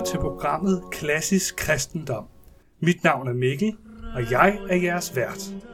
lytter 0.00 0.10
til 0.12 0.20
programmet 0.20 0.82
Klassisk 0.90 1.56
Kristendom. 1.56 2.24
Mit 2.80 3.04
navn 3.04 3.28
er 3.28 3.32
Mikkel, 3.32 3.76
og 4.14 4.30
jeg 4.30 4.58
er 4.70 4.76
jeres 4.76 5.16
vært. 5.16 5.69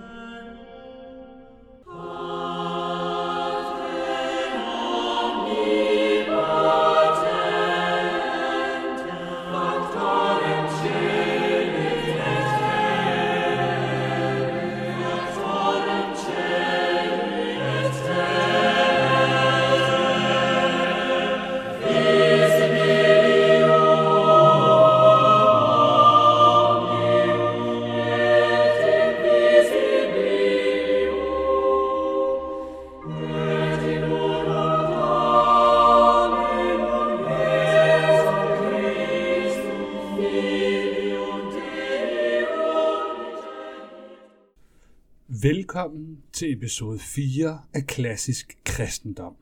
Velkommen 45.77 46.23
til 46.33 46.53
episode 46.53 46.99
4 46.99 47.61
af 47.75 47.87
Klassisk 47.87 48.59
Kristendom. 48.65 49.35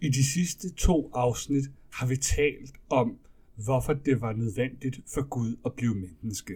I 0.00 0.08
de 0.08 0.24
sidste 0.24 0.74
to 0.74 1.10
afsnit 1.14 1.64
har 1.92 2.06
vi 2.06 2.16
talt 2.16 2.72
om, 2.90 3.18
hvorfor 3.64 3.92
det 3.92 4.20
var 4.20 4.32
nødvendigt 4.32 5.00
for 5.14 5.28
Gud 5.28 5.56
at 5.64 5.72
blive 5.72 5.94
menneske. 5.94 6.54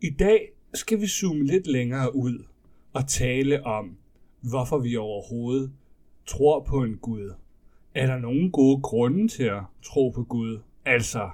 I 0.00 0.10
dag 0.10 0.52
skal 0.74 1.00
vi 1.00 1.06
zoome 1.06 1.44
lidt 1.44 1.66
længere 1.66 2.16
ud 2.16 2.44
og 2.92 3.08
tale 3.08 3.66
om, 3.66 3.96
hvorfor 4.40 4.78
vi 4.78 4.96
overhovedet 4.96 5.72
tror 6.26 6.60
på 6.60 6.84
en 6.84 6.96
Gud. 6.96 7.32
Er 7.94 8.06
der 8.06 8.18
nogen 8.18 8.50
gode 8.50 8.82
grunde 8.82 9.28
til 9.28 9.44
at 9.44 9.62
tro 9.82 10.10
på 10.10 10.24
Gud? 10.24 10.60
Altså 10.84 11.30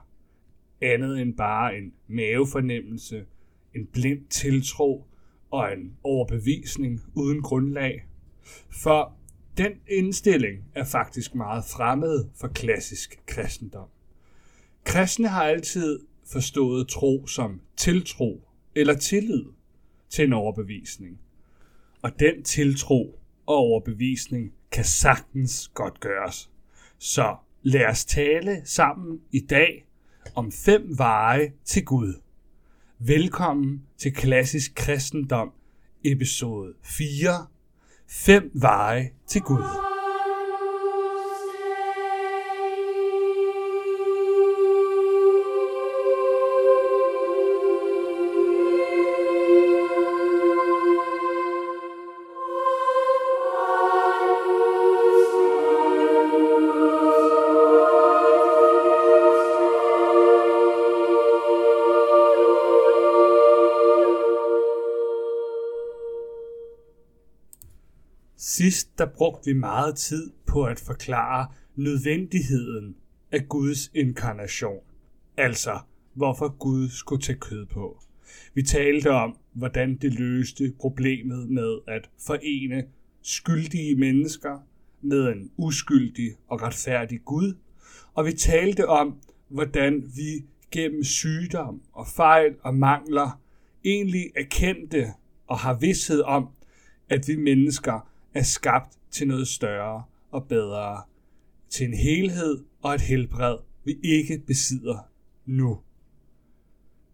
andet 0.80 1.20
end 1.20 1.34
bare 1.34 1.78
en 1.78 1.92
mavefornemmelse, 2.08 3.24
en 3.74 3.86
blind 3.86 4.26
tiltro, 4.30 5.04
og 5.50 5.72
en 5.72 5.96
overbevisning 6.02 7.00
uden 7.14 7.42
grundlag. 7.42 8.04
For 8.70 9.12
den 9.58 9.72
indstilling 9.88 10.64
er 10.74 10.84
faktisk 10.84 11.34
meget 11.34 11.64
fremmed 11.64 12.24
for 12.34 12.48
klassisk 12.48 13.22
kristendom. 13.26 13.88
Kristne 14.84 15.28
har 15.28 15.42
altid 15.42 16.00
forstået 16.26 16.88
tro 16.88 17.26
som 17.26 17.60
tiltro 17.76 18.42
eller 18.74 18.94
tillid 18.94 19.44
til 20.10 20.24
en 20.24 20.32
overbevisning. 20.32 21.20
Og 22.02 22.20
den 22.20 22.42
tiltro 22.42 23.18
og 23.46 23.56
overbevisning 23.56 24.52
kan 24.70 24.84
sagtens 24.84 25.70
godt 25.74 26.00
gøres. 26.00 26.50
Så 26.98 27.36
lad 27.62 27.86
os 27.86 28.04
tale 28.04 28.62
sammen 28.64 29.20
i 29.32 29.40
dag 29.40 29.86
om 30.34 30.52
fem 30.52 30.98
veje 30.98 31.52
til 31.64 31.84
Gud. 31.84 32.14
Velkommen 33.02 33.82
til 33.98 34.14
Klassisk 34.14 34.72
Kristendom, 34.74 35.52
episode 36.04 36.72
4. 36.82 37.46
Fem 38.08 38.50
veje 38.54 39.10
til 39.26 39.40
Gud. 39.40 39.89
Sidst 68.60 68.98
der 68.98 69.06
brugte 69.06 69.46
vi 69.46 69.52
meget 69.52 69.96
tid 69.96 70.30
på 70.46 70.64
at 70.64 70.80
forklare 70.80 71.46
nødvendigheden 71.76 72.96
af 73.32 73.48
Guds 73.48 73.90
inkarnation. 73.94 74.80
Altså, 75.36 75.78
hvorfor 76.14 76.48
Gud 76.48 76.88
skulle 76.88 77.22
tage 77.22 77.38
kød 77.38 77.66
på. 77.66 78.02
Vi 78.54 78.62
talte 78.62 79.10
om, 79.10 79.36
hvordan 79.52 79.96
det 79.96 80.14
løste 80.14 80.74
problemet 80.80 81.48
med 81.48 81.78
at 81.88 82.10
forene 82.26 82.84
skyldige 83.22 83.94
mennesker 83.94 84.58
med 85.00 85.28
en 85.28 85.50
uskyldig 85.56 86.30
og 86.48 86.62
retfærdig 86.62 87.20
Gud. 87.24 87.54
Og 88.14 88.26
vi 88.26 88.32
talte 88.32 88.88
om, 88.88 89.20
hvordan 89.48 90.12
vi 90.16 90.44
gennem 90.70 91.04
sygdom 91.04 91.82
og 91.92 92.06
fejl 92.06 92.54
og 92.62 92.74
mangler 92.74 93.40
egentlig 93.84 94.30
erkendte 94.36 95.06
og 95.46 95.58
har 95.58 95.74
vidshed 95.74 96.22
om, 96.22 96.48
at 97.08 97.28
vi 97.28 97.36
mennesker 97.36 98.09
er 98.34 98.42
skabt 98.42 98.98
til 99.10 99.28
noget 99.28 99.48
større 99.48 100.02
og 100.30 100.48
bedre, 100.48 101.02
til 101.68 101.86
en 101.86 101.94
helhed 101.94 102.64
og 102.82 102.94
et 102.94 103.00
helbred, 103.00 103.56
vi 103.84 103.98
ikke 104.02 104.42
besidder 104.46 104.98
nu. 105.46 105.78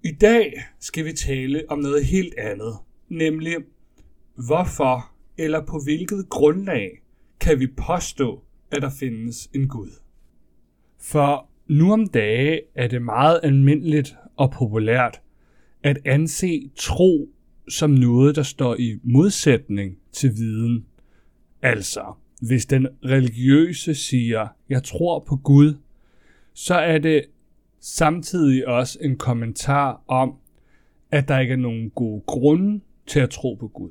I 0.04 0.12
dag 0.12 0.64
skal 0.80 1.04
vi 1.04 1.12
tale 1.12 1.64
om 1.68 1.78
noget 1.78 2.04
helt 2.04 2.34
andet, 2.38 2.74
nemlig 3.08 3.56
hvorfor 4.34 5.12
eller 5.38 5.66
på 5.66 5.80
hvilket 5.84 6.28
grundlag 6.28 7.02
kan 7.40 7.60
vi 7.60 7.66
påstå, 7.66 8.42
at 8.70 8.82
der 8.82 8.90
findes 8.90 9.50
en 9.54 9.68
Gud. 9.68 9.90
For 10.98 11.48
nu 11.66 11.92
om 11.92 12.06
dage 12.06 12.60
er 12.74 12.88
det 12.88 13.02
meget 13.02 13.40
almindeligt 13.42 14.16
og 14.36 14.50
populært 14.50 15.20
at 15.82 15.98
anse 16.04 16.70
tro 16.76 17.28
som 17.68 17.90
noget, 17.90 18.36
der 18.36 18.42
står 18.42 18.76
i 18.78 18.98
modsætning 19.04 19.98
til 20.12 20.36
viden 20.36 20.86
Altså, 21.66 22.12
hvis 22.40 22.66
den 22.66 22.88
religiøse 23.04 23.94
siger, 23.94 24.48
jeg 24.68 24.82
tror 24.82 25.18
på 25.18 25.36
Gud, 25.36 25.74
så 26.52 26.74
er 26.74 26.98
det 26.98 27.24
samtidig 27.80 28.68
også 28.68 28.98
en 29.02 29.16
kommentar 29.16 30.02
om, 30.08 30.34
at 31.10 31.28
der 31.28 31.38
ikke 31.38 31.52
er 31.52 31.56
nogen 31.56 31.90
gode 31.90 32.22
grunde 32.26 32.80
til 33.06 33.20
at 33.20 33.30
tro 33.30 33.54
på 33.54 33.68
Gud. 33.68 33.90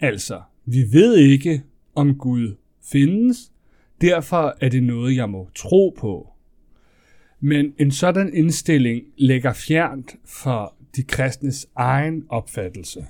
Altså, 0.00 0.42
vi 0.64 0.84
ved 0.92 1.16
ikke, 1.16 1.62
om 1.94 2.18
Gud 2.18 2.56
findes, 2.82 3.52
derfor 4.00 4.56
er 4.60 4.68
det 4.68 4.82
noget, 4.82 5.16
jeg 5.16 5.30
må 5.30 5.50
tro 5.54 5.94
på. 5.98 6.32
Men 7.40 7.74
en 7.78 7.90
sådan 7.90 8.34
indstilling 8.34 9.02
lægger 9.16 9.52
fjernt 9.52 10.16
for 10.24 10.76
de 10.96 11.02
kristnes 11.02 11.66
egen 11.76 12.26
opfattelse. 12.28 13.06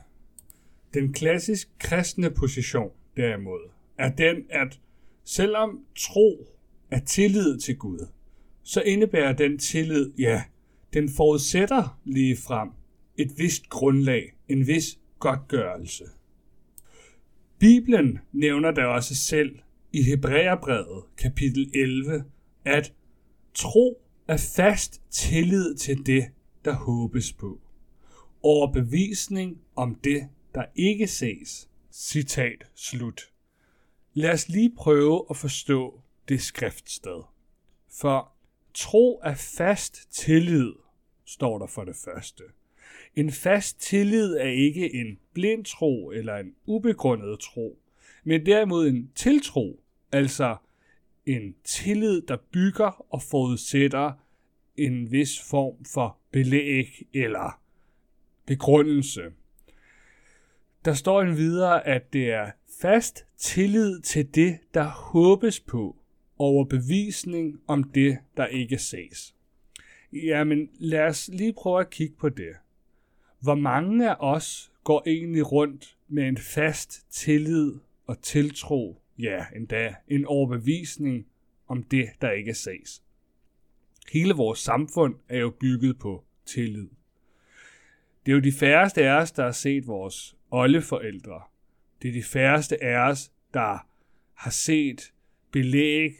Den 0.94 1.12
klassisk 1.12 1.68
kristne 1.78 2.30
position 2.30 2.90
derimod, 3.16 3.72
er 3.98 4.10
den, 4.10 4.36
at 4.50 4.80
selvom 5.24 5.84
tro 5.96 6.46
er 6.90 7.00
tillid 7.00 7.58
til 7.58 7.76
Gud, 7.76 8.06
så 8.62 8.82
indebærer 8.82 9.32
den 9.32 9.58
tillid, 9.58 10.12
ja, 10.18 10.42
den 10.92 11.08
forudsætter 11.08 12.00
lige 12.04 12.36
frem 12.36 12.70
et 13.16 13.38
vist 13.38 13.68
grundlag, 13.68 14.32
en 14.48 14.66
vis 14.66 14.98
godtgørelse. 15.18 16.04
Bibelen 17.58 18.18
nævner 18.32 18.70
da 18.70 18.84
også 18.84 19.14
selv 19.14 19.58
i 19.92 20.02
Hebræerbrevet 20.02 21.04
kapitel 21.16 21.70
11, 21.74 22.24
at 22.64 22.92
tro 23.54 24.02
er 24.28 24.36
fast 24.56 25.02
tillid 25.10 25.74
til 25.74 26.06
det, 26.06 26.24
der 26.64 26.74
håbes 26.74 27.32
på. 27.32 27.60
Overbevisning 28.42 29.60
om 29.76 29.94
det, 29.94 30.28
der 30.54 30.64
ikke 30.74 31.06
ses. 31.06 31.68
Citat 31.92 32.64
slut. 32.74 33.31
Lad 34.14 34.30
os 34.32 34.48
lige 34.48 34.72
prøve 34.76 35.26
at 35.30 35.36
forstå 35.36 36.00
det 36.28 36.40
skriftsted. 36.40 37.22
For 38.00 38.32
tro 38.74 39.20
er 39.24 39.34
fast 39.34 40.12
tillid, 40.12 40.72
står 41.24 41.58
der 41.58 41.66
for 41.66 41.84
det 41.84 41.96
første. 41.96 42.42
En 43.16 43.30
fast 43.32 43.80
tillid 43.80 44.34
er 44.34 44.48
ikke 44.48 44.94
en 44.94 45.18
blind 45.32 45.64
tro 45.64 46.10
eller 46.10 46.36
en 46.36 46.54
ubegrundet 46.66 47.40
tro, 47.40 47.78
men 48.24 48.46
derimod 48.46 48.88
en 48.88 49.10
tiltro, 49.14 49.82
altså 50.12 50.56
en 51.26 51.54
tillid, 51.64 52.22
der 52.22 52.36
bygger 52.52 53.06
og 53.14 53.22
forudsætter 53.22 54.12
en 54.76 55.12
vis 55.12 55.40
form 55.50 55.84
for 55.84 56.18
belæg 56.30 57.08
eller 57.14 57.60
begrundelse. 58.46 59.22
Der 60.84 60.94
står 60.94 61.22
en 61.22 61.36
videre, 61.36 61.86
at 61.86 62.12
det 62.12 62.30
er 62.30 62.50
fast 62.82 63.26
tillid 63.36 64.00
til 64.00 64.34
det, 64.34 64.58
der 64.74 64.84
håbes 64.84 65.60
på. 65.60 65.96
overbevisning 66.38 67.60
om 67.66 67.84
det, 67.84 68.18
der 68.36 68.46
ikke 68.46 68.78
ses. 68.78 69.34
Jamen, 70.12 70.68
lad 70.74 71.00
os 71.00 71.30
lige 71.32 71.52
prøve 71.52 71.80
at 71.80 71.90
kigge 71.90 72.16
på 72.16 72.28
det. 72.28 72.52
Hvor 73.40 73.54
mange 73.54 74.10
af 74.10 74.16
os 74.18 74.72
går 74.84 75.02
egentlig 75.06 75.52
rundt 75.52 75.96
med 76.08 76.28
en 76.28 76.36
fast 76.36 77.06
tillid 77.10 77.72
og 78.06 78.22
tiltro, 78.22 79.02
ja, 79.18 79.44
endda 79.56 79.94
en 80.08 80.26
overbevisning 80.26 81.26
om 81.68 81.82
det, 81.82 82.08
der 82.20 82.30
ikke 82.30 82.54
ses. 82.54 83.02
Hele 84.12 84.34
vores 84.34 84.58
samfund 84.58 85.14
er 85.28 85.38
jo 85.38 85.50
bygget 85.50 85.98
på 85.98 86.24
tillid. 86.46 86.88
Det 88.26 88.32
er 88.32 88.36
jo 88.36 88.40
de 88.40 88.52
færreste 88.52 89.04
af 89.04 89.20
os, 89.22 89.32
der 89.32 89.44
har 89.44 89.52
set 89.52 89.86
vores 89.86 90.36
oldeforældre. 90.50 91.51
Det 92.02 92.08
er 92.08 92.12
de 92.12 92.22
færreste 92.22 92.84
af 92.84 93.10
os, 93.10 93.32
der 93.54 93.86
har 94.34 94.50
set 94.50 95.12
belæg, 95.50 96.12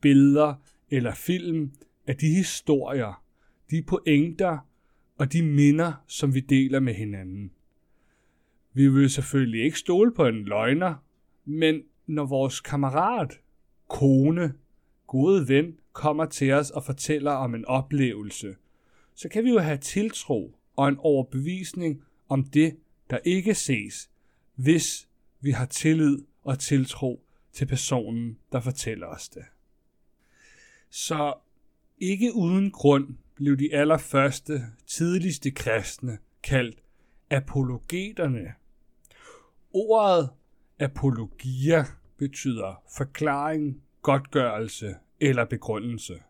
billeder 0.00 0.54
eller 0.90 1.14
film 1.14 1.72
af 2.06 2.16
de 2.16 2.26
historier, 2.26 3.24
de 3.70 3.82
pointer 3.82 4.58
og 5.18 5.32
de 5.32 5.42
minder, 5.42 5.92
som 6.06 6.34
vi 6.34 6.40
deler 6.40 6.80
med 6.80 6.94
hinanden. 6.94 7.52
Vi 8.72 8.88
vil 8.88 9.10
selvfølgelig 9.10 9.64
ikke 9.64 9.78
stole 9.78 10.14
på 10.14 10.26
en 10.26 10.44
løgner, 10.44 10.94
men 11.44 11.82
når 12.06 12.24
vores 12.24 12.60
kammerat, 12.60 13.40
kone, 13.88 14.54
gode 15.06 15.48
ven 15.48 15.78
kommer 15.92 16.24
til 16.24 16.52
os 16.52 16.70
og 16.70 16.84
fortæller 16.84 17.30
om 17.30 17.54
en 17.54 17.64
oplevelse, 17.64 18.56
så 19.14 19.28
kan 19.28 19.44
vi 19.44 19.50
jo 19.50 19.58
have 19.58 19.78
tiltro 19.78 20.54
og 20.76 20.88
en 20.88 20.96
overbevisning 20.98 22.02
om 22.28 22.44
det, 22.44 22.76
der 23.10 23.18
ikke 23.24 23.54
ses, 23.54 24.10
hvis 24.54 25.08
vi 25.40 25.50
har 25.50 25.66
tillid 25.66 26.18
og 26.44 26.58
tiltro 26.58 27.24
til 27.52 27.66
personen, 27.66 28.38
der 28.52 28.60
fortæller 28.60 29.06
os 29.06 29.28
det. 29.28 29.44
Så 30.90 31.34
ikke 31.98 32.34
uden 32.34 32.70
grund 32.70 33.16
blev 33.34 33.56
de 33.56 33.74
allerførste, 33.74 34.62
tidligste 34.86 35.50
kristne 35.50 36.18
kaldt 36.42 36.78
apologeterne. 37.30 38.54
Ordet 39.72 40.30
apologia 40.78 41.84
betyder 42.16 42.82
forklaring, 42.96 43.82
godtgørelse 44.02 44.94
eller 45.20 45.44
begrundelse. 45.44 46.22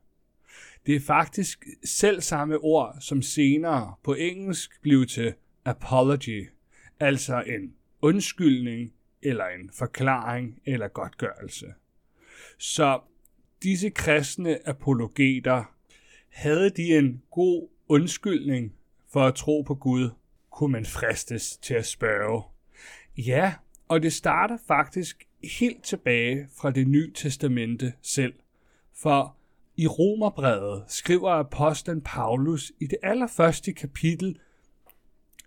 Det 0.87 0.97
er 0.97 1.01
faktisk 1.01 1.67
selv 1.85 2.21
samme 2.21 2.59
ord, 2.59 2.97
som 3.01 3.23
senere 3.23 3.95
på 4.03 4.15
engelsk 4.15 4.83
blev 4.83 5.06
til 5.06 5.35
apology, 5.65 6.49
altså 7.01 7.43
en 7.43 7.75
undskyldning 8.03 8.93
eller 9.22 9.44
en 9.44 9.70
forklaring 9.72 10.62
eller 10.67 10.88
godtgørelse. 10.88 11.67
Så 12.58 13.00
disse 13.62 13.90
kristne 13.90 14.69
apologeter, 14.69 15.64
havde 16.28 16.70
de 16.70 16.99
en 16.99 17.22
god 17.31 17.69
undskyldning 17.88 18.75
for 19.12 19.20
at 19.20 19.34
tro 19.34 19.62
på 19.62 19.75
Gud, 19.75 20.11
kunne 20.50 20.72
man 20.72 20.87
fristes 20.87 21.56
til 21.56 21.75
at 21.75 21.87
spørge. 21.87 22.43
Ja, 23.19 23.55
og 23.88 24.02
det 24.02 24.12
starter 24.12 24.58
faktisk 24.67 25.28
helt 25.58 25.84
tilbage 25.84 26.49
fra 26.61 26.70
det 26.70 26.88
nye 26.88 27.12
testamente 27.12 27.93
selv. 28.02 28.34
For 28.94 29.37
i 29.76 29.87
Romerbrevet 29.87 30.84
skriver 30.88 31.31
apostlen 31.31 32.00
Paulus 32.00 32.72
i 32.81 32.87
det 32.87 32.99
allerførste 33.02 33.72
kapitel, 33.72 34.38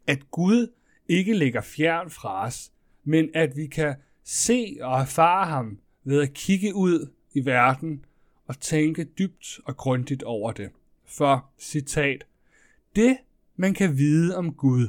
at 0.08 0.32
Gud 0.32 0.74
ikke 1.08 1.38
ligger 1.38 1.62
fjern 1.62 2.10
fra 2.10 2.46
os, 2.46 2.72
men 3.04 3.30
at 3.34 3.58
vi 3.58 3.68
kan 3.68 3.96
se 4.24 4.78
og 4.82 5.02
erfare 5.02 5.46
ham 5.46 5.80
ved 6.04 6.22
at 6.22 6.34
kigge 6.34 6.76
ud 6.76 7.10
i 7.34 7.46
verden 7.46 8.06
og 8.48 8.60
tænke 8.60 9.04
dybt 9.04 9.60
og 9.66 9.78
grundigt 9.78 10.24
over 10.24 10.52
det. 10.52 10.70
For, 11.06 11.50
citat, 11.60 12.26
det 12.96 13.18
man 13.56 13.74
kan 13.74 13.98
vide 13.98 14.38
om 14.38 14.54
Gud, 14.54 14.88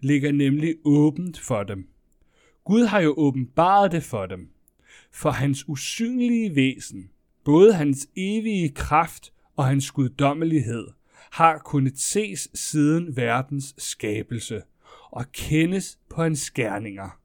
ligger 0.00 0.32
nemlig 0.32 0.74
åbent 0.84 1.40
for 1.40 1.62
dem. 1.62 1.88
Gud 2.64 2.84
har 2.84 3.00
jo 3.00 3.14
åbenbaret 3.16 3.92
det 3.92 4.02
for 4.02 4.26
dem. 4.26 4.48
For 5.10 5.30
hans 5.30 5.68
usynlige 5.68 6.56
væsen, 6.56 7.10
både 7.44 7.74
hans 7.74 8.08
evige 8.16 8.68
kraft 8.68 9.32
og 9.56 9.66
hans 9.66 9.90
guddommelighed, 9.90 10.86
har 11.30 11.58
kunnet 11.58 11.98
ses 11.98 12.48
siden 12.54 13.16
verdens 13.16 13.74
skabelse 13.78 14.62
og 15.10 15.32
kendes 15.32 15.98
på 16.08 16.22
hans 16.22 16.38
skærninger. 16.38 17.20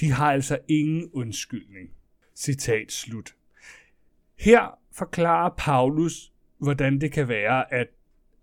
De 0.00 0.10
har 0.10 0.32
altså 0.32 0.58
ingen 0.68 1.10
undskyldning. 1.12 1.90
Citat 2.34 2.92
slut. 2.92 3.34
Her 4.38 4.78
forklarer 4.92 5.54
Paulus, 5.58 6.32
hvordan 6.58 7.00
det 7.00 7.12
kan 7.12 7.28
være, 7.28 7.74
at 7.74 7.88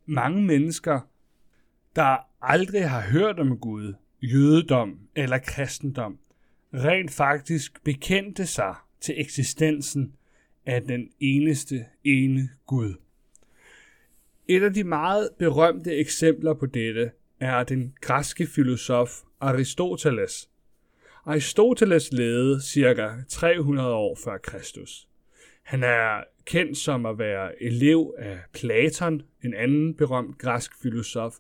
mange 0.06 0.42
mennesker, 0.42 1.00
der 1.96 2.18
aldrig 2.42 2.90
har 2.90 3.02
hørt 3.02 3.40
om 3.40 3.58
Gud, 3.58 3.94
jødedom 4.22 5.00
eller 5.16 5.38
kristendom, 5.38 6.20
rent 6.74 7.12
faktisk 7.12 7.84
bekendte 7.84 8.46
sig 8.46 8.76
til 9.02 9.22
eksistensen 9.22 10.14
af 10.66 10.82
den 10.82 11.10
eneste 11.20 11.86
ene 12.04 12.50
Gud. 12.66 12.94
Et 14.48 14.64
af 14.64 14.74
de 14.74 14.84
meget 14.84 15.30
berømte 15.40 15.96
eksempler 15.96 16.54
på 16.54 16.66
dette 16.66 17.12
er 17.40 17.64
den 17.64 17.94
græske 18.02 18.48
filosof 18.48 19.10
Aristoteles. 19.40 20.50
Aristoteles 21.28 22.12
levede 22.12 22.62
ca. 22.62 23.24
300 23.30 23.94
år 23.94 24.18
før 24.24 24.38
Kristus. 24.38 25.08
Han 25.64 25.84
er 25.84 26.24
kendt 26.46 26.78
som 26.78 27.06
at 27.06 27.20
være 27.20 27.64
elev 27.64 28.16
af 28.18 28.40
Platon, 28.54 29.22
en 29.44 29.54
anden 29.54 29.94
berømt 29.94 30.38
græsk 30.38 30.72
filosof, 30.82 31.36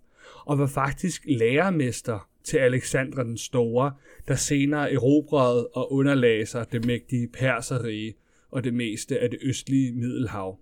og 0.46 0.60
var 0.60 0.68
faktisk 0.68 1.24
lærermester 1.26 2.30
til 2.44 2.58
Alexander 2.58 3.24
den 3.24 3.38
Store, 3.38 3.94
der 4.28 4.36
senere 4.36 4.94
erobrede 4.94 5.68
og 5.68 5.94
underlagde 5.94 6.46
sig 6.46 6.72
det 6.72 6.86
mægtige 6.86 7.28
perserige 7.28 8.16
og 8.52 8.64
det 8.64 8.74
meste 8.74 9.20
af 9.20 9.30
det 9.30 9.40
østlige 9.42 9.92
Middelhav. 9.92 10.60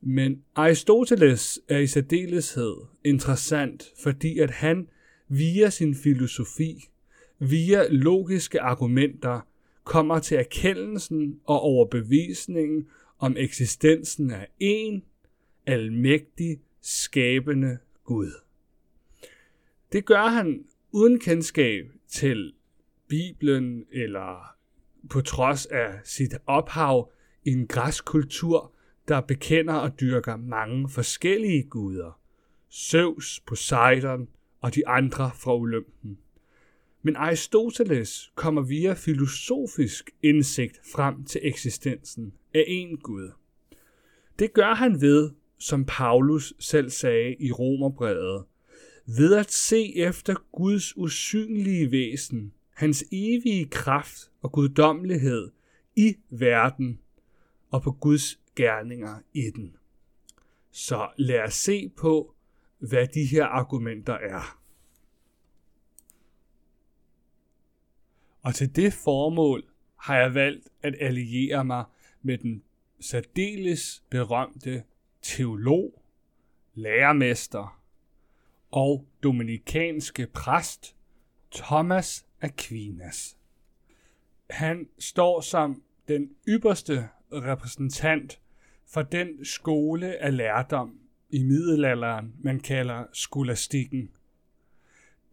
Men 0.00 0.42
Aristoteles 0.54 1.60
er 1.68 1.78
i 1.78 1.86
særdeleshed 1.86 2.76
interessant, 3.04 3.84
fordi 4.02 4.38
at 4.38 4.50
han 4.50 4.88
via 5.28 5.70
sin 5.70 5.94
filosofi, 5.94 6.90
via 7.40 7.88
logiske 7.88 8.60
argumenter, 8.60 9.40
kommer 9.84 10.18
til 10.18 10.36
erkendelsen 10.36 11.40
og 11.44 11.60
overbevisningen 11.60 12.88
om 13.18 13.36
eksistensen 13.38 14.30
af 14.30 14.48
en 14.58 15.04
almægtig, 15.66 16.60
skabende 16.80 17.78
Gud. 18.04 18.32
Det 19.92 20.04
gør 20.04 20.26
han 20.26 20.64
uden 20.92 21.18
kendskab 21.20 21.84
til 22.08 22.52
Bibelen 23.08 23.84
eller 23.92 24.56
på 25.10 25.20
trods 25.20 25.66
af 25.66 26.00
sit 26.04 26.34
ophav 26.46 27.10
i 27.44 27.50
en 27.50 27.66
græsk 27.66 28.04
kultur, 28.04 28.72
der 29.08 29.20
bekender 29.20 29.74
og 29.74 30.00
dyrker 30.00 30.36
mange 30.36 30.88
forskellige 30.88 31.62
guder. 31.62 32.20
Zeus, 32.72 33.40
Poseidon 33.46 34.28
og 34.60 34.74
de 34.74 34.88
andre 34.88 35.30
fra 35.34 35.54
Olympen. 35.54 36.18
Men 37.02 37.16
Aristoteles 37.16 38.32
kommer 38.34 38.62
via 38.62 38.92
filosofisk 38.92 40.10
indsigt 40.22 40.80
frem 40.92 41.24
til 41.24 41.40
eksistensen 41.44 42.32
af 42.54 42.64
en 42.66 42.96
Gud. 42.96 43.30
Det 44.38 44.52
gør 44.52 44.74
han 44.74 45.00
ved, 45.00 45.30
som 45.58 45.84
Paulus 45.84 46.54
selv 46.58 46.90
sagde 46.90 47.36
i 47.38 47.52
Romerbrevet, 47.52 48.44
ved 49.06 49.34
at 49.34 49.52
se 49.52 49.96
efter 49.96 50.34
Guds 50.52 50.96
usynlige 50.96 51.90
væsen, 51.90 52.52
hans 52.74 53.04
evige 53.12 53.66
kraft 53.66 54.30
og 54.42 54.52
guddommelighed 54.52 55.50
i 55.96 56.16
verden 56.30 57.00
og 57.70 57.82
på 57.82 57.92
Guds 57.92 58.40
gerninger 58.56 59.18
i 59.34 59.50
den. 59.50 59.76
Så 60.70 61.08
lad 61.16 61.40
os 61.40 61.54
se 61.54 61.88
på, 61.96 62.34
hvad 62.78 63.06
de 63.14 63.24
her 63.24 63.44
argumenter 63.44 64.14
er. 64.14 64.59
Og 68.42 68.54
til 68.54 68.76
det 68.76 68.92
formål 68.92 69.64
har 69.96 70.18
jeg 70.18 70.34
valgt 70.34 70.68
at 70.82 70.94
alliere 71.00 71.64
mig 71.64 71.84
med 72.22 72.38
den 72.38 72.62
særdeles 73.00 74.04
berømte 74.10 74.82
teolog, 75.22 76.02
lærermester 76.74 77.80
og 78.70 79.06
dominikanske 79.22 80.26
præst 80.26 80.96
Thomas 81.52 82.26
Aquinas. 82.40 83.36
Han 84.50 84.88
står 84.98 85.40
som 85.40 85.82
den 86.08 86.30
ypperste 86.48 87.08
repræsentant 87.32 88.40
for 88.86 89.02
den 89.02 89.44
skole 89.44 90.16
af 90.16 90.36
lærdom 90.36 90.98
i 91.30 91.42
middelalderen, 91.42 92.34
man 92.38 92.60
kalder 92.60 93.04
skolastikken. 93.12 94.10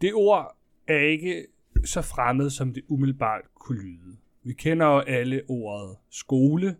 Det 0.01 0.13
ord 0.13 0.57
er 0.87 0.99
ikke 0.99 1.47
så 1.85 2.01
fremmed, 2.01 2.49
som 2.49 2.73
det 2.73 2.83
umiddelbart 2.87 3.41
kunne 3.55 3.81
lyde. 3.81 4.17
Vi 4.43 4.53
kender 4.53 4.85
jo 4.85 4.99
alle 4.99 5.41
ordet 5.47 5.97
skole, 6.09 6.75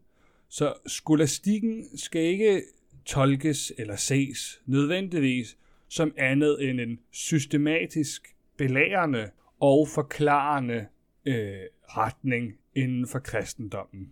Så 0.50 0.74
skolastikken 0.88 1.98
skal 1.98 2.22
ikke 2.22 2.62
tolkes 3.06 3.74
eller 3.78 3.96
ses 3.96 4.62
nødvendigvis 4.66 5.58
som 5.88 6.14
andet 6.18 6.70
end 6.70 6.82
en 6.82 7.00
systematisk 7.12 8.36
belærende 8.58 9.30
og 9.60 9.88
forklarende 9.88 10.86
øh, 11.26 11.60
retning 11.84 12.58
inden 12.76 13.08
for 13.08 13.20
kristendommen. 13.20 14.12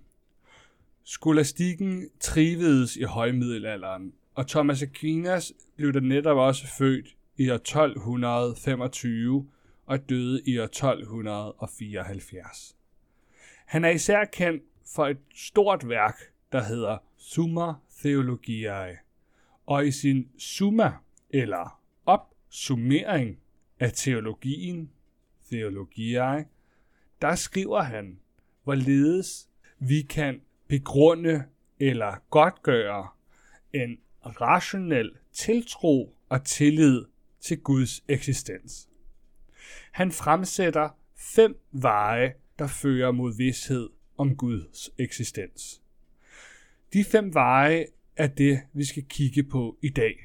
Skolastikken 1.04 2.10
trivedes 2.20 2.96
i 2.96 3.04
højmiddelalderen, 3.04 4.14
og 4.36 4.48
Thomas 4.48 4.84
Aquinas 4.84 5.54
blev 5.76 5.94
der 5.94 6.00
netop 6.00 6.38
også 6.38 6.68
født 6.78 7.16
i 7.38 7.50
år 7.50 7.56
1225 7.56 9.48
og 9.86 10.10
døde 10.10 10.42
i 10.46 10.60
år 10.60 10.64
1274. 10.64 12.76
Han 13.66 13.86
er 13.86 13.90
især 13.90 14.26
kendt 14.26 14.64
for 14.96 15.08
et 15.08 15.18
stort 15.36 15.90
værk, 15.90 16.16
der 16.52 16.64
hedder 16.64 16.98
Summa 17.18 17.74
Theologiae, 18.00 18.98
og 19.66 19.88
i 19.88 19.92
sin 19.92 20.30
Summa, 20.38 20.94
eller 21.30 21.82
opsummering 22.06 23.40
af 23.80 23.92
teologien, 23.94 24.92
Theologiae, 25.50 26.46
der 27.22 27.36
skriver 27.36 27.82
han, 27.82 28.20
hvorledes 28.64 29.50
vi 29.80 30.02
kan 30.02 30.42
begrunde 30.68 31.44
eller 31.80 32.16
godtgøre 32.30 33.08
en 33.74 33.98
rationel 34.24 35.12
tiltro 35.32 36.16
og 36.30 36.46
tillid 36.46 37.06
til 37.40 37.60
Guds 37.60 38.04
eksistens. 38.08 38.90
Han 39.92 40.12
fremsætter 40.12 40.90
fem 41.16 41.60
veje, 41.72 42.34
der 42.60 42.68
fører 42.68 43.12
mod 43.12 43.38
vidshed 43.38 43.90
om 44.18 44.36
Guds 44.36 44.90
eksistens. 44.98 45.82
De 46.94 47.04
fem 47.04 47.34
veje 47.34 47.86
er 48.16 48.28
det, 48.28 48.60
vi 48.74 48.84
skal 48.84 49.04
kigge 49.10 49.44
på 49.44 49.78
i 49.82 49.90
dag. 49.90 50.16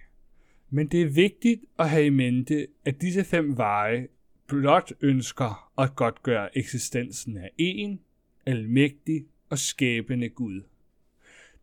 Men 0.70 0.86
det 0.86 1.02
er 1.02 1.06
vigtigt 1.06 1.60
at 1.78 1.90
have 1.90 2.06
i 2.06 2.10
mente, 2.10 2.66
at 2.84 3.00
disse 3.00 3.24
fem 3.24 3.56
veje 3.56 4.08
blot 4.46 4.92
ønsker 5.00 5.80
at 5.80 5.96
godtgøre 5.96 6.58
eksistensen 6.58 7.36
af 7.36 7.50
en, 7.58 8.00
almægtig 8.46 9.26
og 9.50 9.58
skabende 9.58 10.28
Gud. 10.28 10.62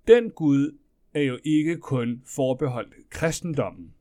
Den 0.07 0.31
Gud 0.31 0.77
er 1.13 1.21
jo 1.21 1.39
ikke 1.43 1.77
kun 1.77 2.21
forbeholdt 2.25 3.09
kristendommen. 3.09 3.93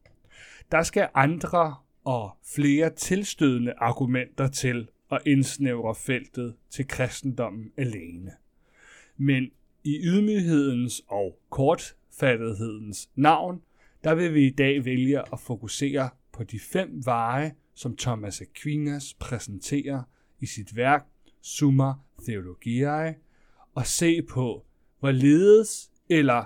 Der 0.73 0.83
skal 0.83 1.09
andre 1.15 1.77
og 2.07 2.31
flere 2.55 2.91
tilstødende 2.91 3.73
argumenter 3.79 4.49
til 4.49 4.89
at 5.11 5.23
indsnævre 5.27 5.95
feltet 5.95 6.55
til 6.71 6.89
kristendommen 6.89 7.73
alene. 7.77 8.33
Men 9.17 9.51
i 9.85 9.99
ydmyghedens 10.03 11.03
og 11.09 11.39
kortfattethedens 11.51 13.11
navn, 13.15 13.63
der 14.05 14.15
vil 14.15 14.35
vi 14.35 14.47
i 14.47 14.51
dag 14.51 14.85
vælge 14.85 15.33
at 15.33 15.41
fokusere 15.41 16.11
på 16.33 16.45
de 16.45 16.61
fem 16.61 17.03
veje, 17.05 17.55
som 17.75 17.97
Thomas 17.97 18.41
Aquinas 18.41 19.15
præsenterer 19.15 20.03
i 20.41 20.47
sit 20.47 20.77
værk 20.77 21.07
Summa 21.43 21.93
Theologiae, 22.25 23.15
og 23.75 23.87
se 23.87 24.23
på, 24.23 24.67
hvorledes 25.01 25.91
eller 26.09 26.45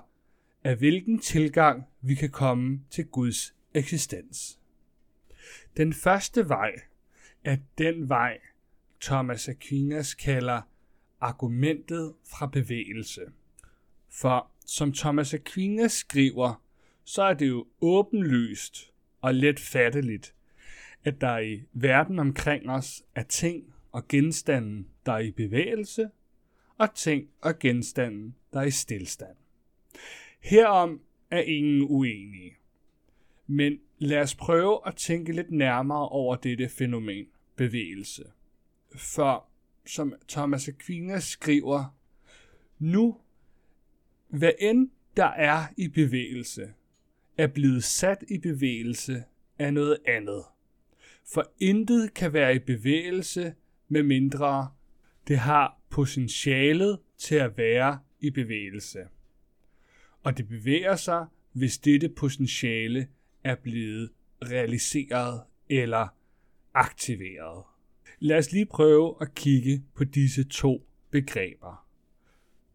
af 0.65 0.77
hvilken 0.77 1.19
tilgang 1.19 1.85
vi 2.01 2.15
kan 2.15 2.31
komme 2.31 2.81
til 2.91 3.07
Guds 3.07 3.55
eksistens. 3.75 4.60
Den 5.77 5.93
første 5.93 6.49
vej 6.49 6.73
er 7.45 7.57
den 7.79 8.09
vej, 8.09 8.39
Thomas 9.01 9.49
Aquinas 9.49 10.15
kalder 10.15 10.63
argumentet 11.21 12.15
fra 12.31 12.47
bevægelse. 12.47 13.23
For 14.09 14.51
som 14.67 14.93
Thomas 14.93 15.35
Aquinas 15.35 15.93
skriver, 15.93 16.63
så 17.05 17.23
er 17.23 17.35
det 17.35 17.49
jo 17.49 17.67
åbenlyst 17.81 18.93
og 19.21 19.35
let 19.35 19.61
fatteligt, 19.61 20.35
at 21.05 21.21
der 21.21 21.39
i 21.39 21.63
verden 21.73 22.19
omkring 22.19 22.71
os 22.71 23.03
er 23.15 23.23
ting 23.23 23.75
og 23.93 24.09
genstande, 24.09 24.85
der 25.07 25.13
er 25.13 25.19
i 25.19 25.31
bevægelse, 25.31 26.11
og 26.79 26.95
ting 26.95 27.29
og 27.41 27.59
genstande, 27.59 28.33
der 28.53 28.61
er 28.61 28.65
i 28.65 28.71
stillstand. 28.71 29.37
Herom 30.41 31.01
er 31.31 31.41
ingen 31.41 31.83
uenige. 31.83 32.57
Men 33.53 33.81
lad 33.99 34.21
os 34.21 34.35
prøve 34.35 34.81
at 34.87 34.97
tænke 34.97 35.33
lidt 35.33 35.51
nærmere 35.51 36.09
over 36.09 36.37
dette 36.37 36.69
fænomen, 36.69 37.27
bevægelse. 37.57 38.25
For 38.97 39.49
som 39.87 40.15
Thomas 40.29 40.69
Aquinas 40.69 41.25
skriver, 41.25 41.97
nu, 42.79 43.17
hvad 44.29 44.53
end 44.61 44.91
der 45.17 45.27
er 45.27 45.67
i 45.77 45.89
bevægelse, 45.89 46.73
er 47.39 47.47
blevet 47.47 47.85
sat 47.85 48.25
i 48.29 48.39
bevægelse 48.39 49.25
af 49.59 49.75
noget 49.75 49.99
andet. 50.07 50.45
For 51.33 51.53
intet 51.59 52.15
kan 52.15 52.33
være 52.33 52.55
i 52.55 52.59
bevægelse, 52.59 53.55
med 53.89 54.03
mindre 54.03 54.71
det 55.29 55.39
har 55.39 55.81
potentialet 55.91 56.99
til 57.19 57.35
at 57.35 57.57
være 57.57 57.99
i 58.21 58.31
bevægelse. 58.31 58.99
Og 60.23 60.39
det 60.39 60.49
bevæger 60.49 60.97
sig, 60.97 61.27
hvis 61.53 61.79
dette 61.79 62.09
potentiale 62.09 63.09
er 63.45 63.55
blevet 63.55 64.11
realiseret 64.43 65.43
eller 65.69 66.09
aktiveret. 66.75 67.65
Lad 68.19 68.39
os 68.39 68.53
lige 68.53 68.67
prøve 68.67 69.17
at 69.21 69.35
kigge 69.35 69.85
på 69.95 70.05
disse 70.05 70.45
to 70.45 70.87
begreber. 71.11 71.87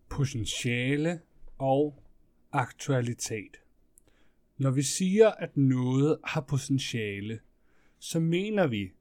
Potentiale 0.10 1.22
og 1.58 2.04
aktualitet. 2.52 3.58
Når 4.58 4.72
vi 4.72 4.82
siger, 4.82 5.32
at 5.32 5.58
noget 5.58 6.18
har 6.24 6.42
potentiale, 6.42 7.40
så 8.00 8.20
mener 8.20 8.68
vi, 8.68 8.92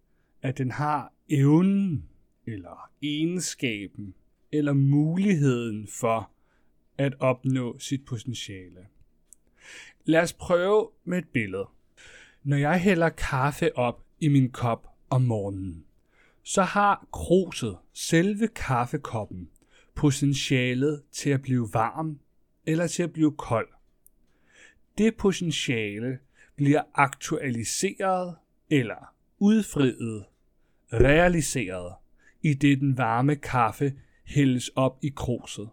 at 0.42 0.58
den 0.58 0.70
har 0.70 1.12
evnen 1.28 2.08
eller 2.46 2.90
egenskaben 3.02 4.14
eller 4.52 4.72
muligheden 4.72 5.88
for 5.88 6.30
at 6.98 7.14
opnå 7.20 7.78
sit 7.78 8.04
potentiale. 8.04 8.86
Lad 10.04 10.22
os 10.22 10.32
prøve 10.32 10.90
med 11.04 11.18
et 11.18 11.28
billede. 11.28 11.68
Når 12.42 12.56
jeg 12.56 12.80
hælder 12.80 13.08
kaffe 13.08 13.78
op 13.78 14.04
i 14.20 14.28
min 14.28 14.50
kop 14.50 14.88
om 15.10 15.22
morgenen, 15.22 15.84
så 16.42 16.62
har 16.62 17.06
kruset, 17.12 17.76
selve 17.92 18.48
kaffekoppen, 18.48 19.48
potentialet 19.94 21.02
til 21.12 21.30
at 21.30 21.42
blive 21.42 21.68
varm 21.72 22.18
eller 22.66 22.86
til 22.86 23.02
at 23.02 23.12
blive 23.12 23.32
kold. 23.32 23.68
Det 24.98 25.16
potentiale 25.16 26.18
bliver 26.56 26.82
aktualiseret 26.94 28.36
eller 28.70 29.14
udfriet, 29.38 30.24
realiseret, 30.92 31.94
i 32.42 32.54
det 32.54 32.80
den 32.80 32.98
varme 32.98 33.36
kaffe 33.36 33.94
hældes 34.24 34.68
op 34.68 34.98
i 35.02 35.08
kruset. 35.08 35.68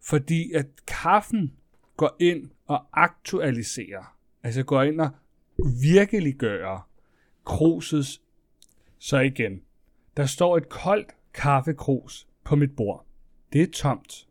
Fordi 0.00 0.52
at 0.52 0.66
kaffen 0.86 1.52
går 1.98 2.16
ind 2.18 2.50
og 2.66 2.86
aktualiserer, 2.92 4.16
altså 4.42 4.62
går 4.62 4.82
ind 4.82 5.00
og 5.00 5.10
virkeliggør 5.82 6.88
krusets, 7.44 8.22
så 8.98 9.18
igen, 9.18 9.62
der 10.16 10.26
står 10.26 10.56
et 10.56 10.68
koldt 10.68 11.14
kaffekrus 11.34 12.28
på 12.44 12.56
mit 12.56 12.76
bord. 12.76 13.06
Det 13.52 13.62
er 13.62 13.66
tomt. 13.72 14.28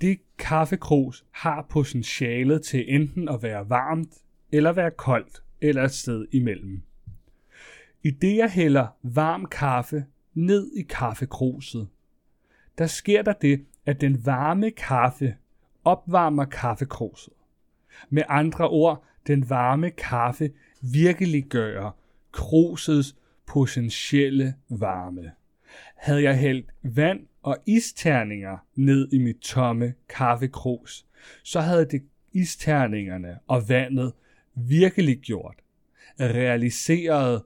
Det 0.00 0.20
kaffekrus 0.38 1.24
har 1.30 1.62
potentialet 1.62 2.62
til 2.62 2.94
enten 2.94 3.28
at 3.28 3.42
være 3.42 3.68
varmt 3.68 4.14
eller 4.52 4.72
være 4.72 4.90
koldt, 4.90 5.42
eller 5.60 5.82
et 5.82 5.92
sted 5.92 6.26
imellem. 6.32 6.82
I 8.02 8.10
det 8.10 8.36
jeg 8.36 8.50
hælder 8.50 8.86
varm 9.02 9.46
kaffe 9.46 10.04
ned 10.34 10.72
i 10.72 10.82
kaffekruset, 10.82 11.88
der 12.78 12.86
sker 12.86 13.22
der 13.22 13.32
det, 13.32 13.64
at 13.86 14.00
den 14.00 14.26
varme 14.26 14.70
kaffe 14.70 15.36
opvarmer 15.84 16.44
kaffekruset. 16.44 17.32
Med 18.10 18.22
andre 18.28 18.68
ord, 18.68 19.04
den 19.26 19.50
varme 19.50 19.90
kaffe 19.90 20.50
virkelig 20.80 21.44
gør 21.44 21.90
krusets 22.32 23.16
potentielle 23.46 24.54
varme. 24.68 25.32
Havde 25.96 26.22
jeg 26.22 26.38
hældt 26.38 26.70
vand 26.82 27.26
og 27.42 27.56
isterninger 27.66 28.58
ned 28.74 29.12
i 29.12 29.18
mit 29.18 29.36
tomme 29.36 29.94
kaffekrus, 30.08 31.06
så 31.42 31.60
havde 31.60 31.84
det 31.84 32.02
isterningerne 32.32 33.38
og 33.46 33.68
vandet 33.68 34.12
virkelig 34.54 35.18
gjort, 35.18 35.56
realiseret 36.20 37.42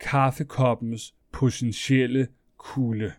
kaffekoppens 0.00 1.14
potentielle 1.32 2.28
kulde. 2.56 3.12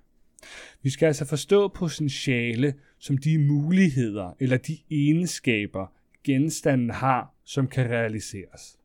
Vi 0.82 0.90
skal 0.90 1.06
altså 1.06 1.26
forstå 1.26 1.68
potentiale 1.68 2.74
som 3.02 3.18
de 3.18 3.38
muligheder 3.38 4.34
eller 4.40 4.58
de 4.58 4.78
egenskaber, 4.92 5.88
genstanden 6.24 6.90
har, 6.90 7.34
som 7.44 7.68
kan 7.68 7.90
realiseres. 7.90 8.78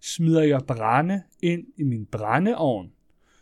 Smider 0.00 0.42
jeg 0.42 0.60
brænde 0.66 1.22
ind 1.42 1.66
i 1.76 1.82
min 1.82 2.06
brændeovn, 2.06 2.92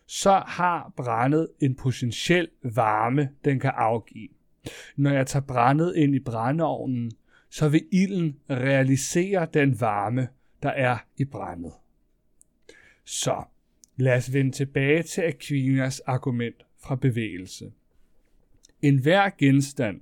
så 0.07 0.43
har 0.47 0.93
brændet 0.97 1.49
en 1.61 1.75
potentiel 1.75 2.49
varme, 2.63 3.29
den 3.45 3.61
kan 3.61 3.73
afgive. 3.75 4.29
Når 4.97 5.11
jeg 5.11 5.27
tager 5.27 5.45
brændet 5.45 5.97
ind 5.97 6.15
i 6.15 6.21
brændeovnen, 6.21 7.13
så 7.51 7.69
vil 7.69 7.85
ilden 7.91 8.37
realisere 8.51 9.47
den 9.55 9.81
varme, 9.81 10.29
der 10.63 10.71
er 10.71 10.99
i 11.17 11.25
brændet. 11.25 11.73
Så 13.05 13.45
lad 13.97 14.17
os 14.17 14.33
vende 14.33 14.53
tilbage 14.53 15.03
til 15.03 15.21
Aquinas 15.21 16.01
argument 16.01 16.67
fra 16.83 16.97
bevægelse. 16.97 17.73
En 18.83 18.99
hver 18.99 19.31
genstand 19.39 20.01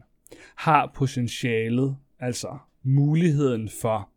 har 0.54 0.92
potentialet, 0.94 1.96
altså 2.18 2.58
muligheden 2.82 3.70
for 3.80 4.10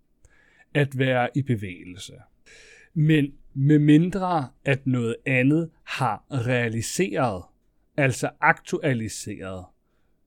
at 0.74 0.98
være 0.98 1.30
i 1.36 1.42
bevægelse. 1.42 2.14
Men 2.94 3.34
med 3.54 3.80
mindre 3.80 4.50
at 4.66 4.88
noget 4.88 5.16
andet 5.26 5.70
har 5.84 6.24
realiseret, 6.32 7.44
altså 7.98 8.30
aktualiseret, 8.40 9.66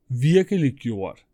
virkelig 0.08 0.74
gjort 0.74 1.26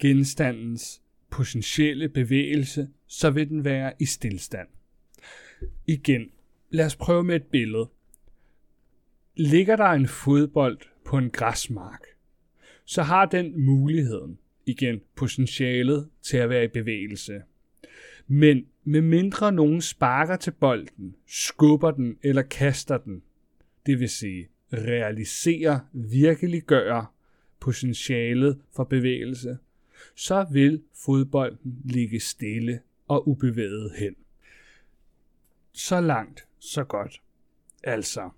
genstandens 0.00 1.02
potentielle 1.30 2.08
bevægelse, 2.08 2.88
så 3.06 3.30
vil 3.30 3.48
den 3.48 3.64
være 3.64 3.92
i 3.98 4.04
stillstand. 4.04 4.68
Igen, 5.86 6.30
lad 6.70 6.86
os 6.86 6.96
prøve 6.96 7.24
med 7.24 7.36
et 7.36 7.46
billede. 7.46 7.88
Ligger 9.36 9.76
der 9.76 9.84
en 9.84 10.08
fodbold 10.08 10.78
på 11.04 11.18
en 11.18 11.30
græsmark, 11.30 12.04
så 12.90 13.02
har 13.02 13.26
den 13.26 13.64
muligheden, 13.64 14.38
igen 14.66 15.00
potentialet 15.16 16.08
til 16.22 16.36
at 16.36 16.48
være 16.48 16.64
i 16.64 16.68
bevægelse. 16.68 17.42
Men 18.26 18.66
med 18.84 19.00
mindre 19.00 19.52
nogen 19.52 19.80
sparker 19.80 20.36
til 20.36 20.50
bolden, 20.50 21.16
skubber 21.26 21.90
den 21.90 22.18
eller 22.22 22.42
kaster 22.42 22.98
den, 22.98 23.22
det 23.86 24.00
vil 24.00 24.08
sige 24.08 24.48
realiserer, 24.72 25.80
virkeliggør 25.92 27.14
potentialet 27.60 28.60
for 28.76 28.84
bevægelse, 28.84 29.58
så 30.14 30.46
vil 30.52 30.82
fodbolden 30.94 31.82
ligge 31.84 32.20
stille 32.20 32.80
og 33.08 33.28
ubevæget 33.28 33.92
hen. 33.98 34.16
Så 35.72 36.00
langt, 36.00 36.46
så 36.58 36.84
godt. 36.84 37.22
Altså, 37.84 38.30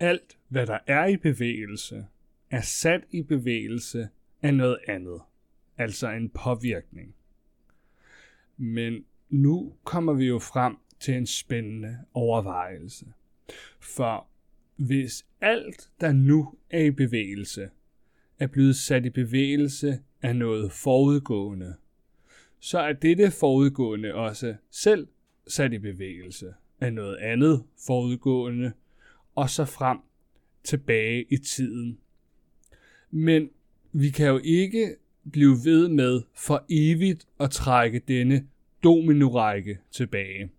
alt 0.00 0.38
hvad 0.48 0.66
der 0.66 0.78
er 0.86 1.06
i 1.06 1.16
bevægelse, 1.16 2.06
er 2.52 2.60
sat 2.60 3.04
i 3.10 3.22
bevægelse 3.22 4.08
af 4.42 4.54
noget 4.54 4.78
andet, 4.88 5.20
altså 5.78 6.10
en 6.10 6.28
påvirkning. 6.28 7.14
Men 8.56 9.04
nu 9.30 9.74
kommer 9.84 10.12
vi 10.12 10.24
jo 10.26 10.38
frem 10.38 10.76
til 11.00 11.14
en 11.14 11.26
spændende 11.26 11.98
overvejelse. 12.14 13.06
For 13.80 14.26
hvis 14.76 15.26
alt, 15.40 15.90
der 16.00 16.12
nu 16.12 16.54
er 16.70 16.82
i 16.82 16.90
bevægelse, 16.90 17.70
er 18.38 18.46
blevet 18.46 18.76
sat 18.76 19.06
i 19.06 19.10
bevægelse 19.10 20.00
af 20.22 20.36
noget 20.36 20.72
forudgående, 20.72 21.74
så 22.58 22.78
er 22.78 22.92
dette 22.92 23.30
forudgående 23.30 24.14
også 24.14 24.56
selv 24.70 25.08
sat 25.46 25.72
i 25.72 25.78
bevægelse 25.78 26.54
af 26.80 26.92
noget 26.92 27.16
andet 27.16 27.64
forudgående, 27.86 28.72
og 29.34 29.50
så 29.50 29.64
frem 29.64 29.98
tilbage 30.64 31.26
i 31.30 31.36
tiden. 31.36 31.98
Men 33.14 33.50
vi 33.92 34.10
kan 34.10 34.26
jo 34.26 34.40
ikke 34.44 34.96
blive 35.32 35.56
ved 35.64 35.88
med 35.88 36.22
for 36.34 36.64
evigt 36.70 37.26
at 37.40 37.50
trække 37.50 37.98
denne 38.08 38.46
dominorække 38.84 39.78
tilbage. 39.90 40.50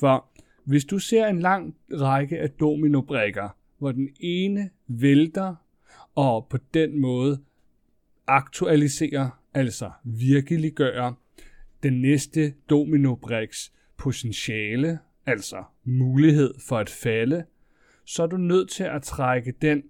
For 0.00 0.28
hvis 0.64 0.84
du 0.84 0.98
ser 0.98 1.26
en 1.26 1.40
lang 1.40 1.76
række 1.90 2.38
af 2.38 2.50
dominobrikker, 2.50 3.48
hvor 3.78 3.92
den 3.92 4.08
ene 4.20 4.70
vælter 4.86 5.54
og 6.14 6.46
på 6.50 6.58
den 6.74 7.00
måde 7.00 7.40
aktualiserer, 8.26 9.42
altså 9.54 9.90
virkeliggør 10.04 11.12
den 11.82 12.00
næste 12.00 12.54
dominobriks 12.70 13.72
potentiale, 13.96 14.98
altså 15.26 15.64
mulighed 15.84 16.54
for 16.68 16.78
at 16.78 16.90
falde, 16.90 17.44
så 18.04 18.22
er 18.22 18.26
du 18.26 18.36
nødt 18.36 18.70
til 18.70 18.84
at 18.84 19.02
trække 19.02 19.54
den 19.62 19.82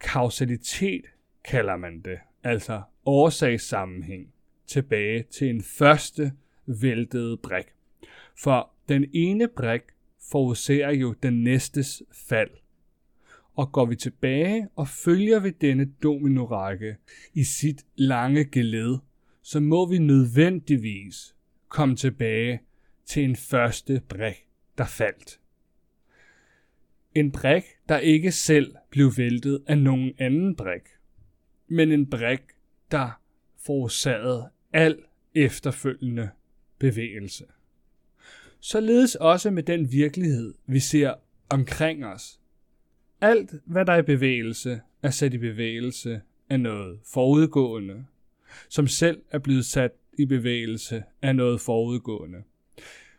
kausalitet, 0.00 1.04
kalder 1.44 1.76
man 1.76 2.00
det, 2.00 2.18
altså 2.42 2.82
årsagssammenhæng, 3.06 4.32
tilbage 4.66 5.22
til 5.22 5.50
en 5.50 5.62
første 5.62 6.32
væltede 6.66 7.36
brik. 7.36 7.66
For 8.42 8.70
den 8.88 9.06
ene 9.12 9.48
brik 9.48 9.82
forudser 10.30 10.90
jo 10.90 11.12
den 11.22 11.44
næstes 11.44 12.02
fald. 12.28 12.50
Og 13.54 13.72
går 13.72 13.86
vi 13.86 13.96
tilbage 13.96 14.68
og 14.76 14.88
følger 14.88 15.40
vi 15.40 15.50
denne 15.50 15.92
dominorække 16.02 16.96
i 17.34 17.44
sit 17.44 17.86
lange 17.96 18.44
geled, 18.44 18.98
så 19.42 19.60
må 19.60 19.88
vi 19.88 19.98
nødvendigvis 19.98 21.34
komme 21.68 21.96
tilbage 21.96 22.60
til 23.06 23.24
en 23.24 23.36
første 23.36 24.02
brik, 24.08 24.46
der 24.78 24.84
faldt. 24.84 25.40
En 27.14 27.32
brik, 27.32 27.64
der 27.88 27.98
ikke 27.98 28.32
selv 28.32 28.74
blev 28.90 29.12
væltet 29.16 29.64
af 29.66 29.78
nogen 29.78 30.12
anden 30.18 30.56
brik, 30.56 30.82
men 31.68 31.92
en 31.92 32.10
brik, 32.10 32.40
der 32.90 33.20
forårsagede 33.66 34.48
al 34.72 34.98
efterfølgende 35.34 36.30
bevægelse. 36.78 37.44
Således 38.60 39.14
også 39.14 39.50
med 39.50 39.62
den 39.62 39.92
virkelighed, 39.92 40.54
vi 40.66 40.80
ser 40.80 41.14
omkring 41.50 42.06
os. 42.06 42.40
Alt, 43.20 43.50
hvad 43.64 43.84
der 43.84 43.92
er 43.92 43.98
i 43.98 44.02
bevægelse, 44.02 44.80
er 45.02 45.10
sat 45.10 45.34
i 45.34 45.38
bevægelse 45.38 46.20
af 46.50 46.60
noget 46.60 47.00
forudgående, 47.04 48.04
som 48.68 48.86
selv 48.86 49.22
er 49.30 49.38
blevet 49.38 49.64
sat 49.64 49.92
i 50.18 50.24
bevægelse 50.24 51.04
af 51.22 51.36
noget 51.36 51.60
forudgående. 51.60 52.42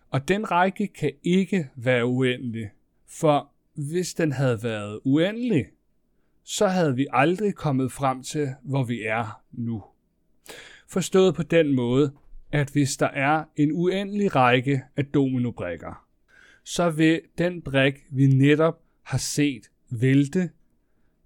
Og 0.09 0.27
den 0.27 0.51
række 0.51 0.87
kan 0.87 1.11
ikke 1.23 1.69
være 1.75 2.05
uendelig, 2.05 2.69
for 3.07 3.51
hvis 3.73 4.13
den 4.13 4.31
havde 4.31 4.63
været 4.63 4.99
uendelig, 5.03 5.65
så 6.51 6.67
havde 6.67 6.95
vi 6.95 7.07
aldrig 7.11 7.55
kommet 7.55 7.91
frem 7.91 8.23
til, 8.23 8.49
hvor 8.63 8.83
vi 8.83 9.03
er 9.03 9.41
nu. 9.51 9.83
Forstået 10.87 11.35
på 11.35 11.43
den 11.43 11.75
måde, 11.75 12.13
at 12.51 12.69
hvis 12.69 12.97
der 12.97 13.07
er 13.07 13.43
en 13.55 13.71
uendelig 13.71 14.35
række 14.35 14.81
af 14.97 15.05
dominobrikker, 15.05 16.05
så 16.63 16.89
vil 16.89 17.21
den 17.37 17.61
brik, 17.61 18.05
vi 18.11 18.27
netop 18.27 18.81
har 19.03 19.17
set 19.17 19.71
vælte, 19.89 20.49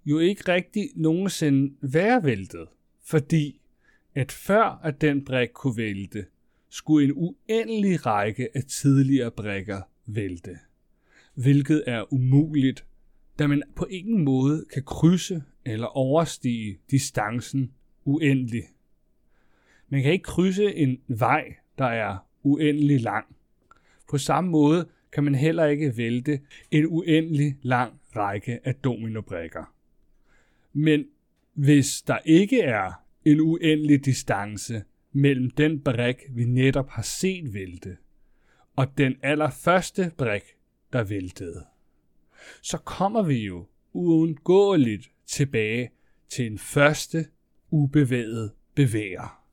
jo 0.06 0.20
ikke 0.20 0.52
rigtig 0.52 0.90
nogensinde 0.96 1.76
være 1.82 2.24
væltet, 2.24 2.68
fordi 3.06 3.62
at 4.16 4.32
før 4.32 4.80
at 4.84 5.02
den 5.02 5.26
brik 5.26 5.50
kunne 5.54 5.78
vælte, 5.78 6.26
skulle 6.70 7.06
en 7.06 7.14
uendelig 7.16 8.06
række 8.06 8.50
af 8.56 8.64
tidligere 8.64 9.32
brikker 9.32 9.82
vælte, 10.06 10.58
hvilket 11.36 11.84
er 11.88 12.14
umuligt, 12.14 12.86
da 13.40 13.48
man 13.48 13.64
på 13.76 13.86
ingen 13.86 14.24
måde 14.24 14.66
kan 14.74 14.84
krydse 14.84 15.44
eller 15.66 15.88
overstige 15.88 16.80
distancen 16.92 17.72
uendelig. 18.06 18.64
Man 19.90 20.02
kan 20.02 20.12
ikke 20.12 20.24
krydse 20.24 20.76
en 20.76 20.98
vej, 21.08 21.56
der 21.78 21.86
er 21.86 22.18
uendelig 22.44 23.02
lang. 23.02 23.36
På 24.10 24.18
samme 24.18 24.50
måde 24.50 24.88
kan 25.12 25.24
man 25.24 25.36
heller 25.36 25.66
ikke 25.66 25.98
vælte 25.98 26.40
en 26.72 26.86
uendelig 26.88 27.58
lang 27.62 28.02
række 28.16 28.60
af 28.64 28.76
dominobrikker. 28.76 29.74
Men 30.74 31.06
hvis 31.54 32.02
der 32.02 32.18
ikke 32.26 32.62
er 32.62 32.92
en 33.26 33.40
uendelig 33.40 34.06
distance 34.06 34.84
mellem 35.12 35.50
den 35.50 35.80
brik, 35.80 36.18
vi 36.30 36.46
netop 36.46 36.90
har 36.90 37.02
set 37.02 37.54
vælte, 37.54 37.98
og 38.76 38.98
den 38.98 39.16
allerførste 39.22 40.12
brik, 40.18 40.44
der 40.94 41.04
væltede, 41.04 41.66
så 42.62 42.78
kommer 42.78 43.24
vi 43.24 43.46
jo 43.46 43.66
uundgåeligt 43.94 45.12
tilbage 45.28 45.92
til 46.30 46.46
en 46.48 46.58
første 46.58 47.26
ubevæget 47.70 48.52
bevæger. 48.76 49.44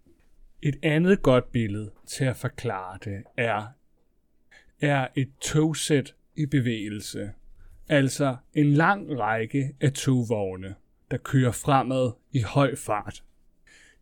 Et 0.63 0.77
andet 0.83 1.23
godt 1.23 1.53
billede 1.53 1.91
til 2.07 2.25
at 2.25 2.37
forklare 2.37 2.99
det 3.05 3.23
er, 3.37 3.67
er 4.81 5.09
et 5.17 5.31
togsæt 5.41 6.15
i 6.37 6.47
bevægelse. 6.47 7.31
Altså 7.89 8.37
en 8.55 8.73
lang 8.73 9.19
række 9.19 9.77
af 9.81 9.93
togvogne, 9.93 10.75
der 11.11 11.17
kører 11.17 11.53
fremad 11.53 12.13
i 12.33 12.41
høj 12.41 12.77
fart. 12.77 13.25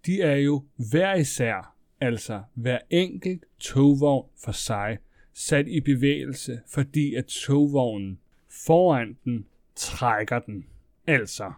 De 0.07 0.22
er 0.22 0.37
jo 0.37 0.64
hver 0.90 1.14
især, 1.14 1.77
altså 2.01 2.42
hver 2.55 2.79
enkelt 2.90 3.44
togvogn 3.59 4.29
for 4.44 4.53
sig, 4.53 4.98
sat 5.35 5.68
i 5.68 5.81
bevægelse, 5.81 6.61
fordi 6.66 7.14
at 7.14 7.27
togvognen 7.27 8.18
foran 8.66 9.16
den 9.24 9.46
trækker 9.74 10.38
den. 10.38 10.66
Altså, 11.06 11.52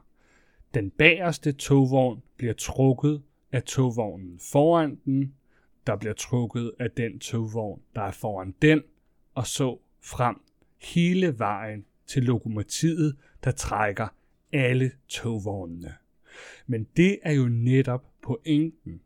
den 0.74 0.90
bagerste 0.90 1.52
togvogn 1.52 2.22
bliver 2.36 2.52
trukket 2.52 3.22
af 3.52 3.62
togvognen 3.62 4.40
foran 4.52 5.00
den, 5.04 5.34
der 5.86 5.96
bliver 5.96 6.14
trukket 6.14 6.72
af 6.78 6.90
den 6.90 7.18
togvogn, 7.18 7.80
der 7.94 8.02
er 8.02 8.10
foran 8.10 8.54
den, 8.62 8.82
og 9.34 9.46
så 9.46 9.78
frem 10.02 10.40
hele 10.78 11.38
vejen 11.38 11.84
til 12.06 12.22
lokomotivet, 12.22 13.16
der 13.44 13.50
trækker 13.50 14.08
alle 14.52 14.90
togvognene. 15.08 15.94
Men 16.66 16.86
det 16.96 17.18
er 17.22 17.32
jo 17.32 17.48
netop 17.48 18.04
pointen. 18.22 19.00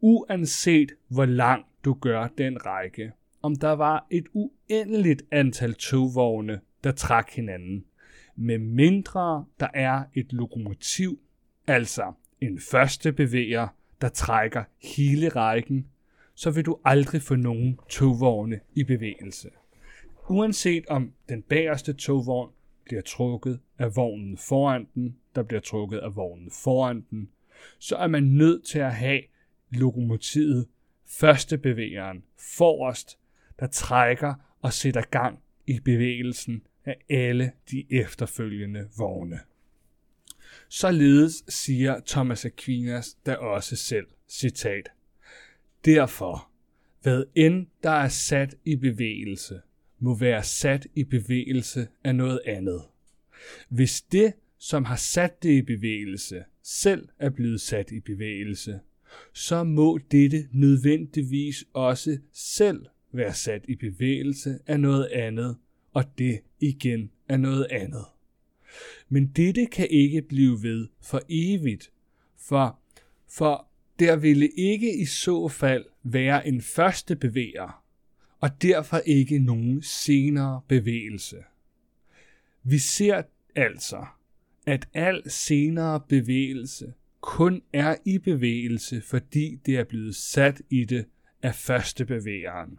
Uanset 0.00 0.92
hvor 1.08 1.24
lang 1.24 1.66
du 1.84 1.94
gør 1.94 2.28
den 2.38 2.66
række, 2.66 3.12
om 3.42 3.56
der 3.56 3.72
var 3.72 4.06
et 4.10 4.26
uendeligt 4.32 5.22
antal 5.30 5.74
togvogne, 5.74 6.60
der 6.84 6.92
trak 6.92 7.30
hinanden, 7.30 7.84
med 8.36 8.58
mindre 8.58 9.44
der 9.60 9.68
er 9.74 10.04
et 10.14 10.32
lokomotiv, 10.32 11.20
altså 11.66 12.12
en 12.40 12.60
første 12.70 13.12
bevæger, 13.12 13.68
der 14.00 14.08
trækker 14.08 14.64
hele 14.78 15.28
rækken, 15.28 15.86
så 16.34 16.50
vil 16.50 16.66
du 16.66 16.78
aldrig 16.84 17.22
få 17.22 17.34
nogen 17.34 17.78
togvogne 17.88 18.60
i 18.74 18.84
bevægelse. 18.84 19.50
Uanset 20.28 20.86
om 20.86 21.12
den 21.28 21.42
bagerste 21.42 21.92
togvogn 21.92 22.50
bliver 22.84 23.02
trukket 23.02 23.60
af 23.78 23.96
vognen 23.96 24.38
foran 24.38 24.86
den, 24.94 25.16
der 25.34 25.42
bliver 25.42 25.60
trukket 25.60 25.98
af 25.98 26.16
vognen 26.16 26.50
foran 26.50 27.04
den, 27.10 27.28
så 27.78 27.96
er 27.96 28.06
man 28.06 28.22
nødt 28.22 28.64
til 28.64 28.78
at 28.78 28.94
have 28.94 29.20
lokomotivet, 29.70 30.66
første 31.06 31.58
bevægeren, 31.58 32.22
forrest, 32.38 33.18
der 33.60 33.66
trækker 33.66 34.34
og 34.62 34.72
sætter 34.72 35.02
gang 35.02 35.38
i 35.66 35.80
bevægelsen 35.80 36.62
af 36.84 36.96
alle 37.10 37.52
de 37.70 37.86
efterfølgende 37.90 38.88
vogne. 38.98 39.40
Således 40.68 41.44
siger 41.48 42.00
Thomas 42.06 42.44
Aquinas 42.44 43.16
da 43.26 43.34
også 43.34 43.76
selv, 43.76 44.06
citat, 44.28 44.90
Derfor, 45.84 46.50
hvad 47.02 47.24
end 47.34 47.66
der 47.82 47.90
er 47.90 48.08
sat 48.08 48.54
i 48.64 48.76
bevægelse, 48.76 49.60
må 49.98 50.18
være 50.18 50.42
sat 50.42 50.86
i 50.94 51.04
bevægelse 51.04 51.88
af 52.04 52.14
noget 52.14 52.40
andet. 52.46 52.82
Hvis 53.68 54.02
det, 54.02 54.32
som 54.58 54.84
har 54.84 54.96
sat 54.96 55.42
det 55.42 55.50
i 55.50 55.62
bevægelse, 55.62 56.44
selv 56.62 57.08
er 57.18 57.30
blevet 57.30 57.60
sat 57.60 57.90
i 57.90 58.00
bevægelse, 58.00 58.80
så 59.32 59.64
må 59.64 59.98
dette 60.10 60.48
nødvendigvis 60.52 61.64
også 61.72 62.18
selv 62.32 62.86
være 63.12 63.34
sat 63.34 63.64
i 63.68 63.74
bevægelse 63.74 64.58
af 64.66 64.80
noget 64.80 65.06
andet, 65.06 65.56
og 65.92 66.18
det 66.18 66.40
igen 66.60 67.10
er 67.28 67.36
noget 67.36 67.66
andet. 67.70 68.04
Men 69.08 69.26
dette 69.26 69.66
kan 69.66 69.88
ikke 69.90 70.22
blive 70.22 70.62
ved 70.62 70.88
for 71.02 71.22
evigt, 71.28 71.92
for, 72.38 72.78
for 73.28 73.66
der 73.98 74.16
ville 74.16 74.48
ikke 74.48 74.96
i 74.96 75.04
så 75.04 75.48
fald 75.48 75.84
være 76.02 76.48
en 76.48 76.62
første 76.62 77.16
bevæger, 77.16 77.84
og 78.40 78.62
derfor 78.62 78.98
ikke 78.98 79.38
nogen 79.38 79.82
senere 79.82 80.60
bevægelse. 80.68 81.36
Vi 82.62 82.78
ser 82.78 83.22
altså, 83.54 84.06
at 84.66 84.88
al 84.94 85.30
senere 85.30 86.00
bevægelse 86.08 86.92
kun 87.20 87.62
er 87.72 87.96
i 88.04 88.18
bevægelse, 88.18 89.00
fordi 89.00 89.58
det 89.66 89.76
er 89.76 89.84
blevet 89.84 90.16
sat 90.16 90.62
i 90.70 90.84
det 90.84 91.06
af 91.42 91.54
første 91.54 92.04
bevægeren. 92.04 92.78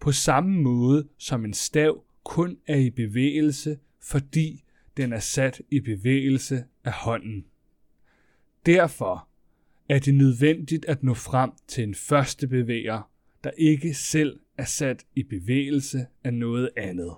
På 0.00 0.12
samme 0.12 0.62
måde 0.62 1.08
som 1.18 1.44
en 1.44 1.54
stav 1.54 2.04
kun 2.26 2.58
er 2.66 2.76
i 2.76 2.90
bevægelse, 2.90 3.78
fordi 4.00 4.64
den 4.96 5.12
er 5.12 5.18
sat 5.18 5.62
i 5.70 5.80
bevægelse 5.80 6.64
af 6.84 6.92
hånden. 6.92 7.46
Derfor 8.66 9.28
er 9.88 9.98
det 9.98 10.14
nødvendigt 10.14 10.84
at 10.84 11.02
nå 11.02 11.14
frem 11.14 11.50
til 11.68 11.84
en 11.84 11.94
første 11.94 12.48
bevæger, 12.48 13.10
der 13.44 13.50
ikke 13.50 13.94
selv 13.94 14.40
er 14.58 14.64
sat 14.64 15.06
i 15.14 15.22
bevægelse 15.22 16.06
af 16.24 16.34
noget 16.34 16.70
andet. 16.76 17.14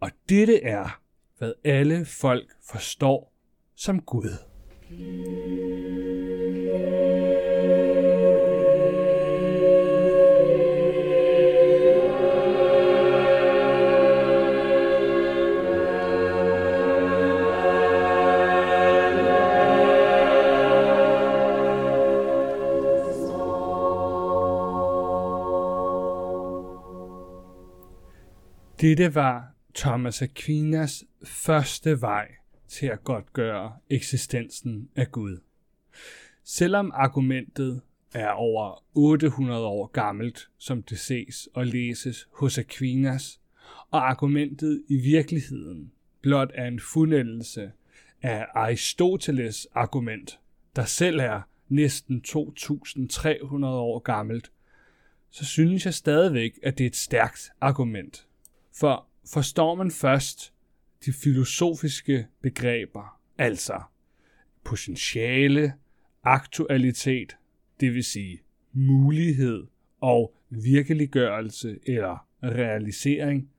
Og 0.00 0.10
dette 0.28 0.62
er, 0.62 1.00
hvad 1.38 1.52
alle 1.64 2.04
folk 2.04 2.50
forstår 2.70 3.32
som 3.74 4.00
Gud. 4.00 4.30
Dette 28.80 29.14
var 29.14 29.52
Thomas 29.74 30.22
Aquinas 30.22 31.04
første 31.24 32.00
vej 32.00 32.28
til 32.68 32.86
at 32.86 33.04
godtgøre 33.04 33.76
eksistensen 33.90 34.88
af 34.96 35.12
Gud. 35.12 35.40
Selvom 36.44 36.90
argumentet 36.94 37.80
er 38.14 38.30
over 38.30 38.84
800 38.94 39.64
år 39.64 39.86
gammelt, 39.86 40.48
som 40.58 40.82
det 40.82 40.98
ses 40.98 41.48
og 41.54 41.66
læses 41.66 42.28
hos 42.32 42.58
Aquinas, 42.58 43.40
og 43.90 44.10
argumentet 44.10 44.82
i 44.88 44.96
virkeligheden 44.96 45.92
blot 46.20 46.50
er 46.54 46.66
en 46.66 46.80
fundældelse 46.80 47.72
af 48.22 48.46
Aristoteles 48.54 49.68
argument, 49.74 50.40
der 50.76 50.84
selv 50.84 51.20
er 51.20 51.40
næsten 51.68 52.22
2.300 52.28 53.64
år 53.64 53.98
gammelt, 53.98 54.50
så 55.30 55.44
synes 55.44 55.84
jeg 55.84 55.94
stadigvæk, 55.94 56.58
at 56.62 56.78
det 56.78 56.84
er 56.84 56.88
et 56.88 56.96
stærkt 56.96 57.50
argument. 57.60 58.26
For 58.78 59.06
forstår 59.32 59.74
man 59.74 59.90
først 59.90 60.52
de 61.04 61.12
filosofiske 61.12 62.26
begreber, 62.42 63.20
altså 63.38 63.82
potentiale, 64.64 65.72
aktualitet, 66.22 67.36
det 67.80 67.94
vil 67.94 68.04
sige 68.04 68.40
mulighed 68.72 69.66
og 70.00 70.34
virkeliggørelse 70.50 71.78
eller 71.86 72.26
realisering, 72.42 73.50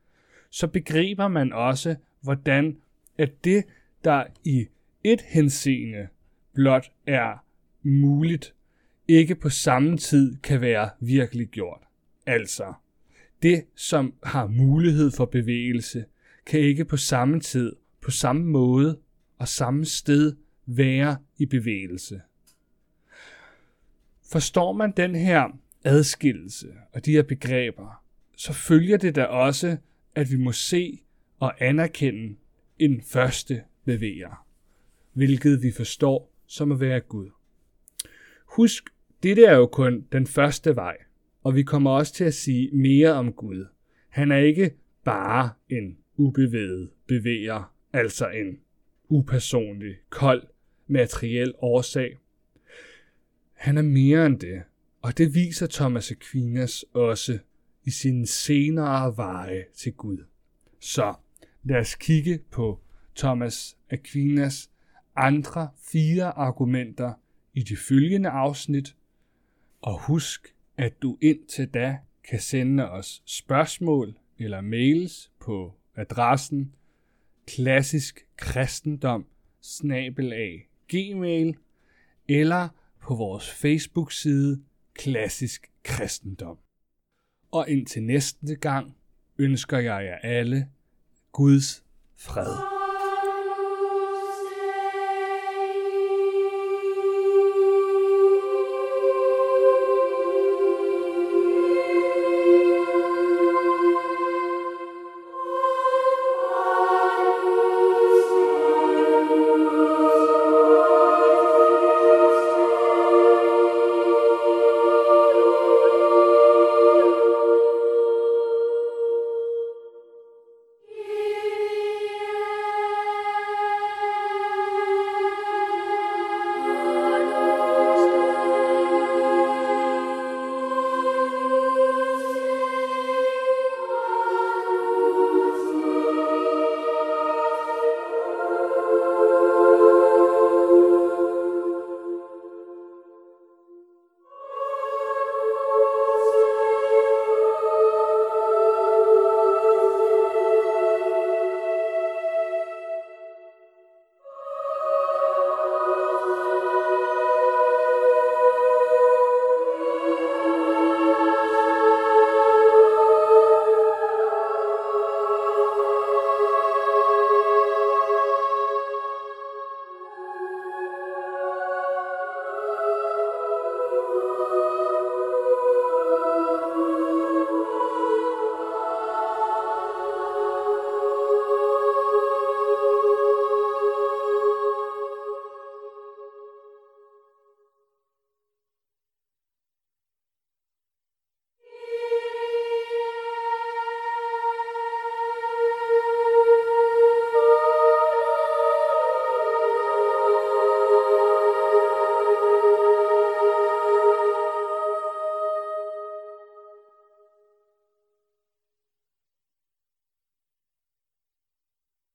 så 0.49 0.67
begriber 0.67 1.27
man 1.27 1.53
også, 1.53 1.95
hvordan 2.21 2.77
at 3.17 3.43
det, 3.43 3.63
der 4.03 4.23
i 4.43 4.67
et 5.03 5.21
henseende 5.21 6.07
blot 6.53 6.91
er 7.07 7.45
muligt, 7.81 8.55
ikke 9.07 9.35
på 9.35 9.49
samme 9.49 9.97
tid 9.97 10.37
kan 10.37 10.61
være 10.61 10.89
virkeliggjort. 10.99 11.81
Altså, 12.25 12.73
det, 13.43 13.65
som 13.75 14.13
har 14.23 14.47
mulighed 14.47 15.11
for 15.11 15.25
bevægelse, 15.25 16.05
kan 16.45 16.59
ikke 16.59 16.85
på 16.85 16.97
samme 16.97 17.39
tid, 17.39 17.75
på 18.01 18.11
samme 18.11 18.45
måde 18.45 18.99
og 19.37 19.47
samme 19.47 19.85
sted 19.85 20.35
være 20.65 21.17
i 21.37 21.45
bevægelse. 21.45 22.21
Forstår 24.31 24.73
man 24.73 24.93
den 24.97 25.15
her 25.15 25.59
adskillelse 25.83 26.67
og 26.93 27.05
de 27.05 27.11
her 27.11 27.23
begreber, 27.23 28.03
så 28.37 28.53
følger 28.53 28.97
det 28.97 29.15
da 29.15 29.23
også, 29.23 29.77
at 30.15 30.31
vi 30.31 30.37
må 30.37 30.51
se 30.51 31.01
og 31.39 31.53
anerkende 31.59 32.35
en 32.79 33.01
første 33.01 33.63
bevæger, 33.85 34.45
hvilket 35.13 35.61
vi 35.61 35.71
forstår 35.71 36.33
som 36.47 36.71
at 36.71 36.79
være 36.79 36.99
Gud. 36.99 37.29
Husk, 38.45 38.89
dette 39.23 39.45
er 39.45 39.55
jo 39.55 39.65
kun 39.65 40.05
den 40.11 40.27
første 40.27 40.75
vej, 40.75 40.97
og 41.47 41.55
vi 41.55 41.63
kommer 41.63 41.91
også 41.91 42.13
til 42.13 42.23
at 42.23 42.33
sige 42.33 42.69
mere 42.73 43.13
om 43.13 43.33
Gud. 43.33 43.65
Han 44.09 44.31
er 44.31 44.37
ikke 44.37 44.71
bare 45.03 45.49
en 45.69 45.97
ubevæget 46.15 46.89
bevæger, 47.07 47.73
altså 47.93 48.29
en 48.29 48.59
upersonlig, 49.09 49.95
kold, 50.09 50.43
materiel 50.87 51.53
årsag. 51.59 52.17
Han 53.53 53.77
er 53.77 53.81
mere 53.81 54.25
end 54.25 54.39
det, 54.39 54.63
og 55.01 55.17
det 55.17 55.35
viser 55.35 55.67
Thomas 55.67 56.11
Aquinas 56.11 56.85
også 56.93 57.39
i 57.83 57.91
sine 57.91 58.27
senere 58.27 59.17
veje 59.17 59.65
til 59.75 59.93
Gud. 59.93 60.25
Så 60.79 61.13
lad 61.63 61.77
os 61.77 61.95
kigge 61.95 62.39
på 62.51 62.79
Thomas 63.15 63.77
Aquinas 63.89 64.69
andre 65.15 65.69
fire 65.91 66.25
argumenter 66.25 67.13
i 67.53 67.63
de 67.63 67.77
følgende 67.77 68.29
afsnit, 68.29 68.95
og 69.81 70.01
husk, 70.01 70.56
at 70.77 71.01
du 71.01 71.17
indtil 71.21 71.67
da 71.67 71.97
kan 72.29 72.39
sende 72.39 72.89
os 72.91 73.21
spørgsmål 73.25 74.17
eller 74.39 74.61
mails 74.61 75.31
på 75.39 75.73
adressen 75.95 76.75
klassisk 77.47 78.25
kristendom 78.37 79.25
gmail 80.87 81.55
eller 82.27 82.69
på 83.01 83.15
vores 83.15 83.51
Facebook-side 83.51 84.61
Klassisk 84.93 85.71
Kristendom. 85.83 86.57
Og 87.51 87.69
indtil 87.69 88.03
næste 88.03 88.55
gang 88.55 88.97
ønsker 89.37 89.77
jeg 89.77 90.05
jer 90.05 90.17
alle 90.17 90.69
Guds 91.31 91.83
fred. 92.15 92.76